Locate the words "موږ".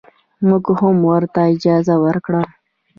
0.47-0.65